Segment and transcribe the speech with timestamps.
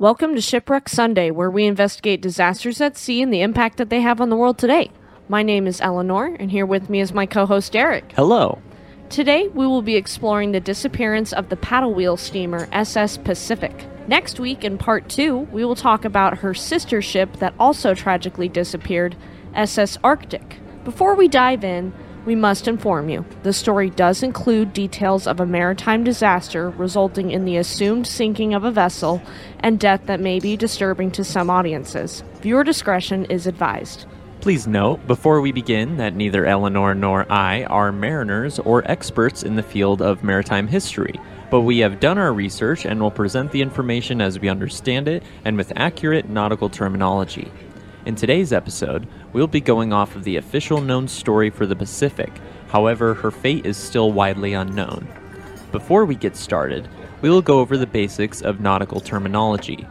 [0.00, 4.00] Welcome to Shipwreck Sunday, where we investigate disasters at sea and the impact that they
[4.00, 4.92] have on the world today.
[5.28, 8.12] My name is Eleanor, and here with me is my co host Eric.
[8.14, 8.62] Hello.
[9.10, 13.86] Today, we will be exploring the disappearance of the paddle wheel steamer SS Pacific.
[14.06, 18.48] Next week, in part two, we will talk about her sister ship that also tragically
[18.48, 19.16] disappeared,
[19.56, 20.60] SS Arctic.
[20.84, 21.92] Before we dive in,
[22.24, 27.44] we must inform you the story does include details of a maritime disaster resulting in
[27.44, 29.22] the assumed sinking of a vessel
[29.60, 32.22] and death that may be disturbing to some audiences.
[32.40, 34.06] Viewer discretion is advised.
[34.40, 39.56] Please note, before we begin, that neither Eleanor nor I are mariners or experts in
[39.56, 41.18] the field of maritime history,
[41.50, 45.24] but we have done our research and will present the information as we understand it
[45.44, 47.50] and with accurate nautical terminology.
[48.08, 52.32] In today's episode, we'll be going off of the official known story for the Pacific,
[52.68, 55.06] however, her fate is still widely unknown.
[55.72, 56.88] Before we get started,
[57.20, 59.86] we will go over the basics of nautical terminology.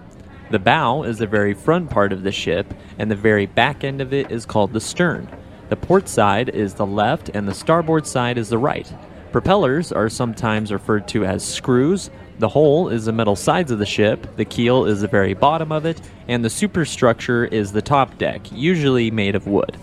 [0.49, 4.01] The bow is the very front part of the ship, and the very back end
[4.01, 5.29] of it is called the stern.
[5.69, 8.91] The port side is the left, and the starboard side is the right.
[9.31, 13.85] Propellers are sometimes referred to as screws, the hull is the metal sides of the
[13.85, 18.17] ship, the keel is the very bottom of it, and the superstructure is the top
[18.17, 19.77] deck, usually made of wood.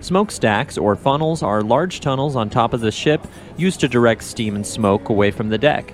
[0.00, 3.26] Smokestacks or funnels are large tunnels on top of the ship
[3.58, 5.92] used to direct steam and smoke away from the deck.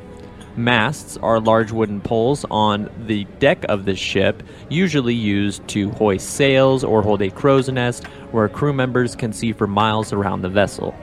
[0.56, 6.30] Masts are large wooden poles on the deck of the ship, usually used to hoist
[6.30, 10.48] sails or hold a crow's nest where crew members can see for miles around the
[10.48, 10.94] vessel.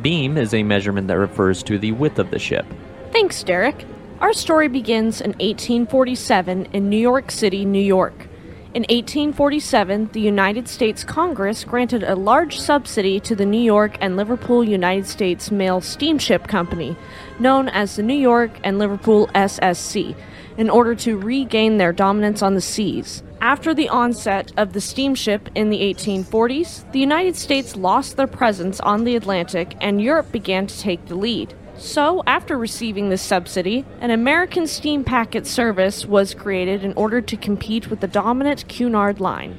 [0.00, 2.64] Beam is a measurement that refers to the width of the ship.
[3.12, 3.84] Thanks, Derek.
[4.24, 8.26] Our story begins in 1847 in New York City, New York.
[8.72, 14.16] In 1847, the United States Congress granted a large subsidy to the New York and
[14.16, 16.96] Liverpool United States Mail Steamship Company,
[17.38, 20.16] known as the New York and Liverpool SSC,
[20.56, 23.22] in order to regain their dominance on the seas.
[23.42, 28.80] After the onset of the steamship in the 1840s, the United States lost their presence
[28.80, 31.54] on the Atlantic and Europe began to take the lead.
[31.76, 37.36] So, after receiving this subsidy, an American steam packet service was created in order to
[37.36, 39.58] compete with the dominant Cunard line.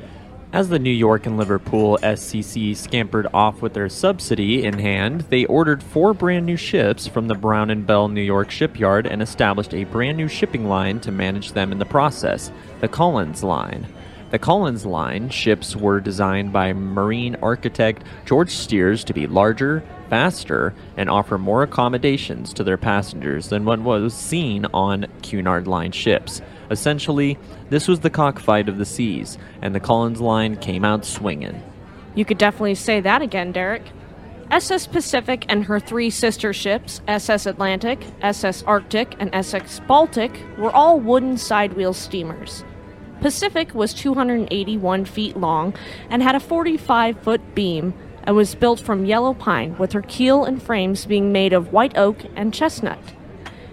[0.54, 5.44] As the New York and Liverpool SCC scampered off with their subsidy in hand, they
[5.46, 9.74] ordered four brand new ships from the Brown and Bell New York shipyard and established
[9.74, 12.50] a brand new shipping line to manage them in the process,
[12.80, 13.86] the Collins Line.
[14.32, 20.74] The Collins Line ships were designed by marine architect George Steers to be larger, faster,
[20.98, 26.42] and offer more accommodations to their passengers than what was seen on Cunard Line ships.
[26.72, 27.38] Essentially,
[27.70, 31.62] this was the cockfight of the seas, and the Collins Line came out swinging.
[32.16, 33.84] You could definitely say that again, Derek.
[34.52, 40.72] SS Pacific and her three sister ships, SS Atlantic, SS Arctic, and SS Baltic, were
[40.72, 42.64] all wooden sidewheel steamers.
[43.22, 45.74] Pacific was 281 feet long
[46.10, 47.94] and had a 45 foot beam
[48.26, 51.98] and was built from yellow pine, with her keel and frames being made of white
[51.98, 53.00] oak and chestnut.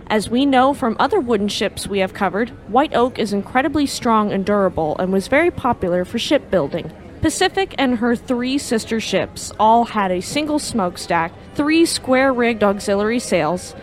[0.08, 4.30] As we know from other wooden ships we have covered, white oak is incredibly strong
[4.30, 6.92] and durable and was very popular for shipbuilding.
[7.22, 13.20] Pacific and her three sister ships all had a single smokestack, three square rigged auxiliary
[13.20, 13.74] sails,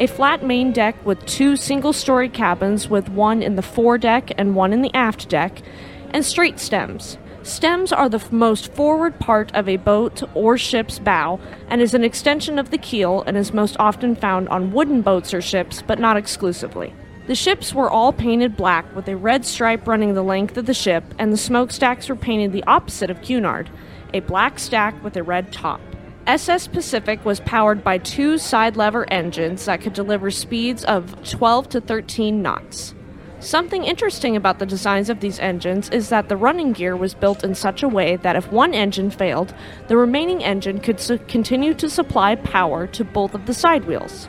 [0.00, 4.54] a flat main deck with two single story cabins with one in the foredeck and
[4.54, 5.62] one in the aft deck,
[6.10, 7.18] and straight stems.
[7.42, 12.04] Stems are the most forward part of a boat or ship's bow and is an
[12.04, 15.98] extension of the keel and is most often found on wooden boats or ships, but
[15.98, 16.92] not exclusively.
[17.28, 20.74] The ships were all painted black with a red stripe running the length of the
[20.74, 23.70] ship, and the smokestacks were painted the opposite of Cunard,
[24.14, 25.80] a black stack with a red top.
[26.26, 31.68] SS Pacific was powered by two side lever engines that could deliver speeds of 12
[31.70, 32.94] to 13 knots.
[33.40, 37.44] Something interesting about the designs of these engines is that the running gear was built
[37.44, 39.54] in such a way that if one engine failed,
[39.86, 44.28] the remaining engine could su- continue to supply power to both of the side wheels.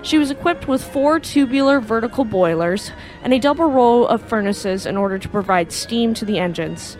[0.00, 2.92] She was equipped with four tubular vertical boilers
[3.22, 6.96] and a double row of furnaces in order to provide steam to the engines.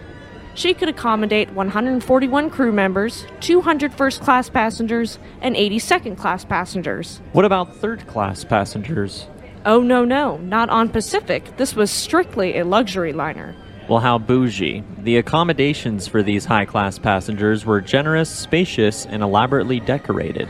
[0.54, 7.22] She could accommodate 141 crew members, 200 first class passengers, and 80 second class passengers.
[7.32, 9.26] What about third class passengers?
[9.66, 11.56] Oh, no, no, not on Pacific.
[11.58, 13.54] This was strictly a luxury liner.
[13.88, 14.84] Well, how bougie.
[14.98, 20.48] The accommodations for these high class passengers were generous, spacious, and elaborately decorated.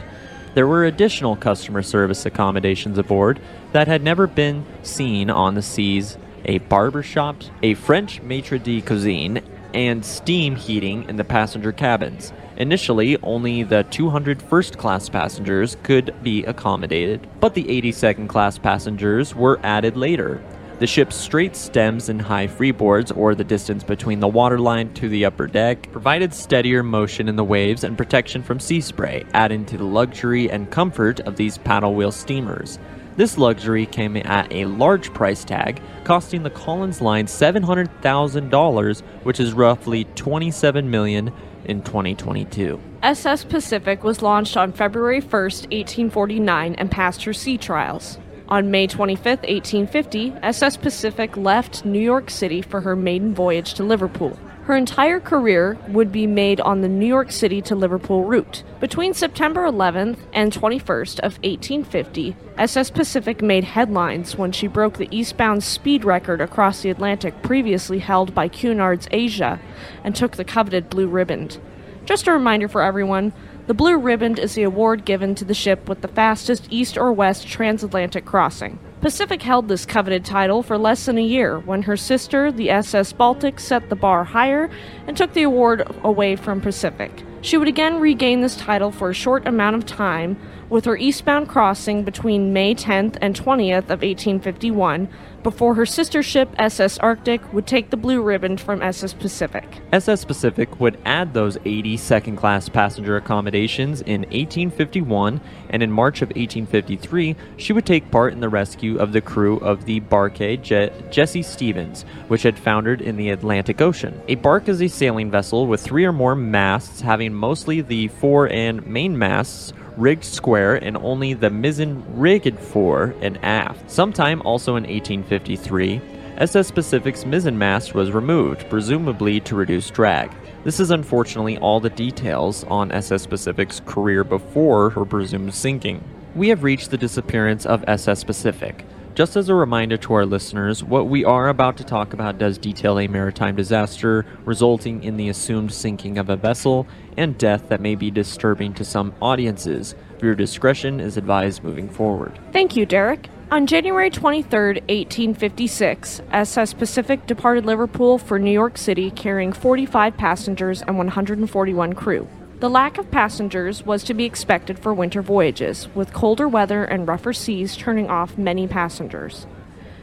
[0.54, 3.40] There were additional customer service accommodations aboard
[3.72, 8.84] that had never been seen on the seas a barber shop, a French maitre d'
[8.84, 9.42] cuisine,
[9.74, 12.32] and steam heating in the passenger cabins.
[12.60, 18.58] Initially, only the 200 first class passengers could be accommodated, but the 80 second class
[18.58, 20.42] passengers were added later.
[20.78, 25.24] The ship's straight stems and high freeboards, or the distance between the waterline to the
[25.24, 29.78] upper deck, provided steadier motion in the waves and protection from sea spray, adding to
[29.78, 32.78] the luxury and comfort of these paddle wheel steamers.
[33.16, 39.52] This luxury came at a large price tag, costing the Collins line $700,000, which is
[39.54, 41.32] roughly 27 million
[41.70, 42.80] in 2022.
[43.02, 48.18] SS Pacific was launched on February 1, 1849, and passed her sea trials.
[48.48, 53.84] On May 25, 1850, SS Pacific left New York City for her maiden voyage to
[53.84, 54.36] Liverpool.
[54.64, 58.62] Her entire career would be made on the New York City to Liverpool route.
[58.78, 65.08] Between September 11th and 21st of 1850, SS Pacific made headlines when she broke the
[65.10, 69.58] eastbound speed record across the Atlantic previously held by Cunard's Asia
[70.04, 71.58] and took the coveted blue riband.
[72.04, 73.32] Just a reminder for everyone,
[73.66, 77.12] the blue riband is the award given to the ship with the fastest east or
[77.12, 78.78] west transatlantic crossing.
[79.00, 83.14] Pacific held this coveted title for less than a year when her sister, the SS
[83.14, 84.68] Baltic, set the bar higher
[85.06, 87.24] and took the award away from Pacific.
[87.40, 90.36] She would again regain this title for a short amount of time
[90.68, 95.08] with her eastbound crossing between May 10th and 20th of 1851
[95.42, 99.64] before her sister ship SS Arctic would take the blue ribbon from SS Pacific.
[99.92, 105.40] SS Pacific would add those 80 second class passenger accommodations in 1851,
[105.70, 109.58] and in March of 1853, she would take part in the rescue of the crew
[109.58, 114.20] of the barque Je- Jesse Stevens, which had foundered in the Atlantic Ocean.
[114.28, 118.48] A bark is a sailing vessel with three or more masts, having mostly the fore
[118.48, 123.90] and main masts rigged square and only the mizzen rigged fore and aft.
[123.90, 126.00] Sometime also in 1853,
[126.38, 130.32] SS Pacific's mizzen mast was removed, presumably to reduce drag.
[130.64, 136.02] This is unfortunately all the details on SS Pacific's career before her presumed sinking.
[136.34, 138.86] We have reached the disappearance of SS Pacific.
[139.20, 142.56] Just as a reminder to our listeners, what we are about to talk about does
[142.56, 146.86] detail a maritime disaster resulting in the assumed sinking of a vessel
[147.18, 149.94] and death that may be disturbing to some audiences.
[150.20, 152.38] Viewer discretion is advised moving forward.
[152.50, 153.28] Thank you, Derek.
[153.50, 160.80] On January 23, 1856, SS Pacific departed Liverpool for New York City carrying 45 passengers
[160.80, 162.26] and 141 crew.
[162.60, 167.08] The lack of passengers was to be expected for winter voyages, with colder weather and
[167.08, 169.46] rougher seas turning off many passengers.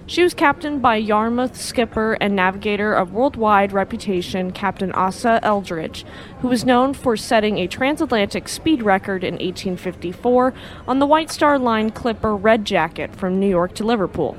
[0.07, 6.03] She was captained by Yarmouth skipper and navigator of worldwide reputation Captain Asa Eldridge,
[6.39, 10.51] who was known for setting a transatlantic speed record in 1854
[10.87, 14.35] on the White Star Line clipper Red Jacket from New York to Liverpool.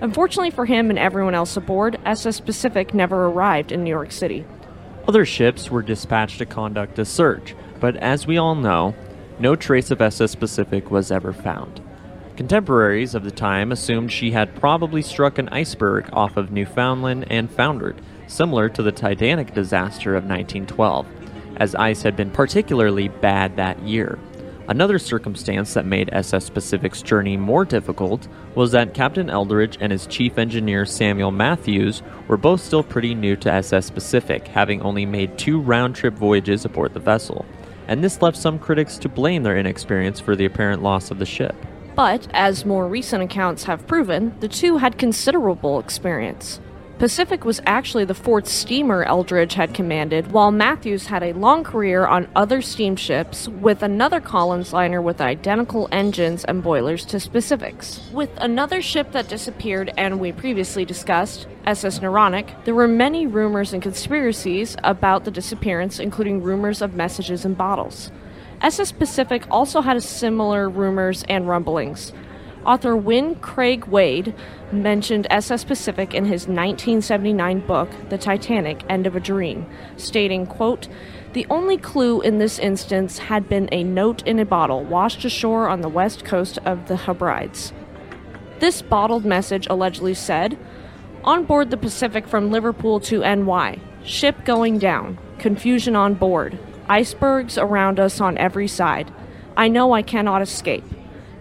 [0.00, 4.44] Unfortunately for him and everyone else aboard, SS Pacific never arrived in New York City.
[5.08, 8.94] Other ships were dispatched to conduct a search, but as we all know,
[9.38, 11.80] no trace of SS Pacific was ever found.
[12.36, 17.50] Contemporaries of the time assumed she had probably struck an iceberg off of Newfoundland and
[17.50, 21.06] foundered, similar to the Titanic disaster of 1912,
[21.56, 24.18] as ice had been particularly bad that year.
[24.72, 30.06] Another circumstance that made SS Pacific's journey more difficult was that Captain Eldridge and his
[30.06, 35.36] chief engineer Samuel Matthews were both still pretty new to SS Pacific, having only made
[35.36, 37.44] two round trip voyages aboard the vessel,
[37.86, 41.26] and this left some critics to blame their inexperience for the apparent loss of the
[41.26, 41.54] ship.
[41.94, 46.60] But, as more recent accounts have proven, the two had considerable experience.
[47.02, 52.06] Pacific was actually the fourth steamer Eldridge had commanded, while Matthews had a long career
[52.06, 58.08] on other steamships with another Collins liner with identical engines and boilers to Pacific's.
[58.12, 63.72] With another ship that disappeared and we previously discussed, SS Naronic, there were many rumors
[63.72, 68.12] and conspiracies about the disappearance, including rumors of messages in bottles.
[68.60, 72.12] SS Pacific also had similar rumors and rumblings.
[72.64, 74.34] Author Wyn Craig Wade
[74.70, 79.66] mentioned SS Pacific in his 1979 book, The Titanic End of a Dream,
[79.96, 80.88] stating, quote,
[81.32, 85.66] the only clue in this instance had been a note in a bottle washed ashore
[85.66, 87.72] on the west coast of the Hebrides.
[88.60, 90.56] This bottled message allegedly said,
[91.24, 97.58] On board the Pacific from Liverpool to NY, ship going down, confusion on board, icebergs
[97.58, 99.12] around us on every side.
[99.56, 100.84] I know I cannot escape.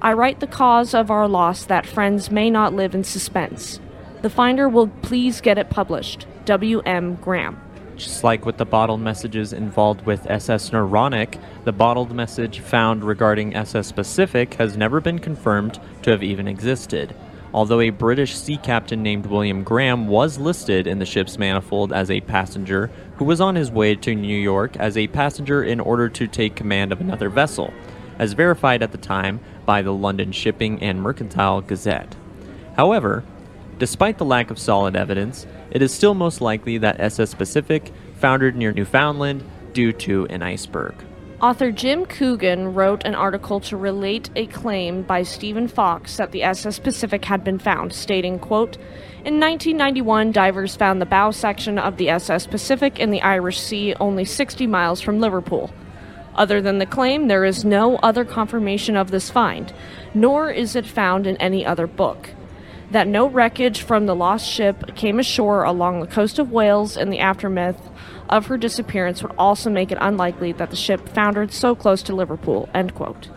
[0.03, 3.79] I write the cause of our loss that friends may not live in suspense.
[4.23, 6.25] The finder will please get it published.
[6.45, 7.15] W.M.
[7.17, 7.61] Graham.
[7.97, 13.55] Just like with the bottled messages involved with SS Naronic, the bottled message found regarding
[13.55, 17.13] SS Pacific has never been confirmed to have even existed.
[17.53, 22.09] Although a British sea captain named William Graham was listed in the ship's manifold as
[22.09, 26.09] a passenger who was on his way to New York as a passenger in order
[26.09, 27.71] to take command of another vessel,
[28.21, 32.15] as verified at the time by the London Shipping and Mercantile Gazette.
[32.77, 33.25] However,
[33.81, 38.55] Despite the lack of solid evidence, it is still most likely that SS Pacific foundered
[38.55, 40.93] near Newfoundland due to an iceberg.
[41.41, 46.43] Author Jim Coogan wrote an article to relate a claim by Stephen Fox that the
[46.43, 48.77] SS Pacific had been found, stating, quote,
[49.25, 53.95] In 1991, divers found the bow section of the SS Pacific in the Irish Sea
[53.99, 55.73] only 60 miles from Liverpool.
[56.35, 59.73] Other than the claim, there is no other confirmation of this find,
[60.13, 62.29] nor is it found in any other book.
[62.91, 67.09] That no wreckage from the lost ship came ashore along the coast of Wales in
[67.09, 67.89] the aftermath
[68.29, 72.15] of her disappearance would also make it unlikely that the ship foundered so close to
[72.15, 72.69] Liverpool.
[72.73, 73.29] End quote.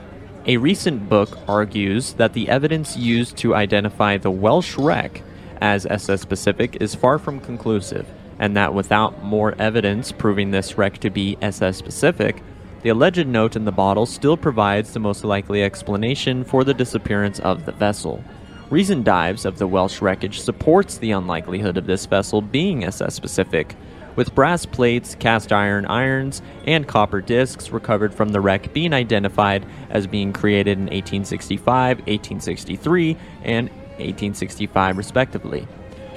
[0.47, 5.23] A recent book argues that the evidence used to identify the Welsh wreck
[5.61, 8.07] as SS Pacific is far from conclusive,
[8.39, 12.43] and that without more evidence proving this wreck to be SS Pacific,
[12.85, 17.41] the alleged note in the bottle still provides the most likely explanation for the disappearance
[17.41, 18.23] of the vessel.
[18.69, 23.75] Recent dives of the Welsh wreckage supports the unlikelihood of this vessel being SS Pacific,
[24.17, 29.65] with brass plates, cast iron irons, and copper discs recovered from the wreck being identified
[29.89, 35.67] as being created in 1865, 1863, and 1865, respectively.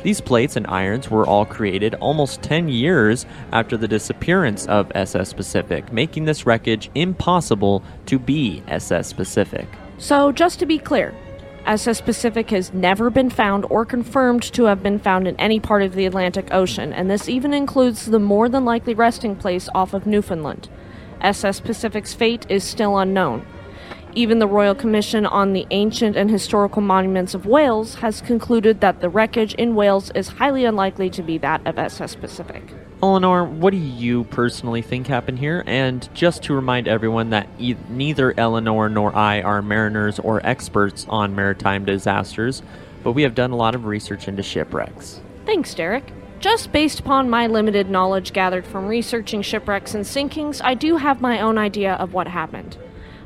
[0.08, 5.34] These plates and irons were all created almost 10 years after the disappearance of SS
[5.34, 9.68] Pacific, making this wreckage impossible to be SS Pacific.
[9.98, 11.14] So, just to be clear,
[11.66, 15.84] SS Pacific has never been found or confirmed to have been found in any part
[15.84, 19.94] of the Atlantic Ocean, and this even includes the more than likely resting place off
[19.94, 20.70] of Newfoundland.
[21.20, 23.46] SS Pacific's fate is still unknown.
[24.18, 29.00] Even the Royal Commission on the Ancient and Historical Monuments of Wales has concluded that
[29.00, 32.64] the wreckage in Wales is highly unlikely to be that of SS Pacific.
[33.04, 35.64] Eleanor, what do you personally think happened here?
[35.68, 41.06] And just to remind everyone that e- neither Eleanor nor I are mariners or experts
[41.08, 42.64] on maritime disasters,
[43.04, 45.22] but we have done a lot of research into shipwrecks.
[45.46, 46.12] Thanks, Derek.
[46.40, 51.22] Just based upon my limited knowledge gathered from researching shipwrecks and sinkings, I do have
[51.22, 52.78] my own idea of what happened.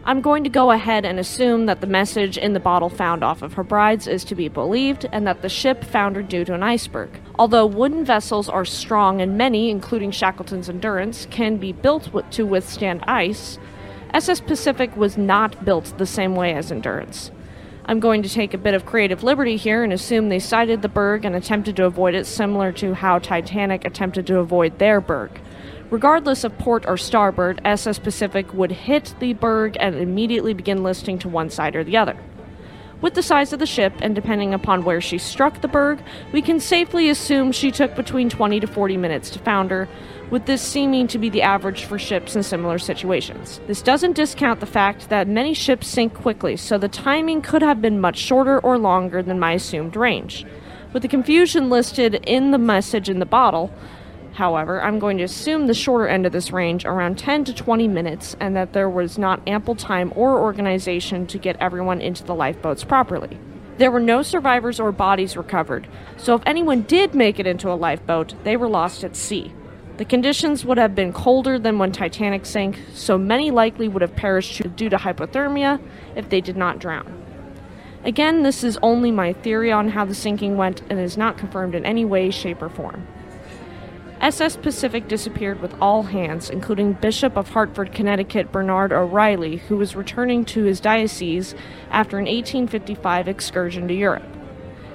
[0.03, 3.43] I'm going to go ahead and assume that the message in the bottle found off
[3.43, 7.21] of Hebrides is to be believed and that the ship foundered due to an iceberg.
[7.37, 13.03] Although wooden vessels are strong and many, including Shackleton's Endurance, can be built to withstand
[13.05, 13.59] ice,
[14.11, 17.29] SS Pacific was not built the same way as Endurance.
[17.85, 20.89] I'm going to take a bit of creative liberty here and assume they sighted the
[20.89, 25.39] berg and attempted to avoid it, similar to how Titanic attempted to avoid their berg.
[25.91, 31.19] Regardless of port or starboard, SS Pacific would hit the berg and immediately begin listing
[31.19, 32.15] to one side or the other.
[33.01, 36.41] With the size of the ship, and depending upon where she struck the berg, we
[36.41, 39.89] can safely assume she took between 20 to 40 minutes to founder,
[40.29, 43.59] with this seeming to be the average for ships in similar situations.
[43.67, 47.81] This doesn't discount the fact that many ships sink quickly, so the timing could have
[47.81, 50.45] been much shorter or longer than my assumed range.
[50.93, 53.73] With the confusion listed in the message in the bottle,
[54.33, 57.87] However, I'm going to assume the shorter end of this range, around 10 to 20
[57.87, 62.35] minutes, and that there was not ample time or organization to get everyone into the
[62.35, 63.37] lifeboats properly.
[63.77, 67.75] There were no survivors or bodies recovered, so if anyone did make it into a
[67.75, 69.53] lifeboat, they were lost at sea.
[69.97, 74.15] The conditions would have been colder than when Titanic sank, so many likely would have
[74.15, 75.81] perished due to hypothermia
[76.15, 77.21] if they did not drown.
[78.03, 81.75] Again, this is only my theory on how the sinking went and is not confirmed
[81.75, 83.05] in any way, shape, or form.
[84.21, 89.95] SS Pacific disappeared with all hands, including Bishop of Hartford, Connecticut, Bernard O'Reilly, who was
[89.95, 91.55] returning to his diocese
[91.89, 94.27] after an 1855 excursion to Europe.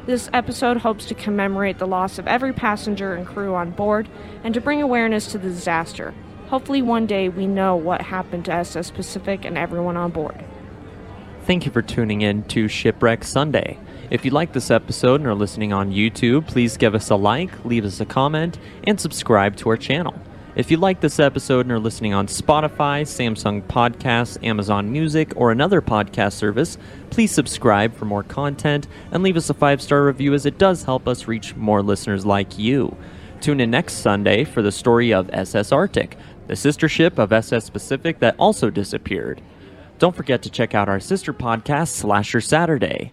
[0.06, 4.08] This episode hopes to commemorate the loss of every passenger and crew on board
[4.44, 6.14] and to bring awareness to the disaster.
[6.46, 10.44] Hopefully, one day we know what happened to SS Pacific and everyone on board.
[11.42, 13.76] Thank you for tuning in to Shipwreck Sunday.
[14.08, 17.64] If you like this episode and are listening on YouTube, please give us a like,
[17.64, 20.14] leave us a comment, and subscribe to our channel.
[20.54, 25.50] If you like this episode and are listening on Spotify, Samsung Podcasts, Amazon Music, or
[25.50, 26.78] another podcast service,
[27.10, 30.84] please subscribe for more content and leave us a five star review as it does
[30.84, 32.96] help us reach more listeners like you.
[33.40, 37.70] Tune in next Sunday for the story of SS Arctic, the sister ship of SS
[37.70, 39.42] Pacific that also disappeared.
[39.98, 43.12] Don't forget to check out our sister podcast, Slasher Saturday.